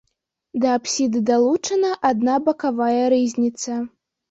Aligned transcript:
Да 0.63 0.71
апсіды 0.77 1.21
далучана 1.27 1.93
адна 2.11 2.41
бакавая 2.49 3.03
рызніца. 3.17 3.81